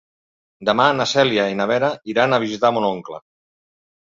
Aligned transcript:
Demà 0.69 0.87
na 0.99 1.05
Cèlia 1.11 1.45
i 1.51 1.57
na 1.59 1.67
Vera 1.73 1.91
iran 2.15 2.33
a 2.33 2.41
visitar 2.45 2.73
mon 2.79 2.89
oncle. 2.89 3.21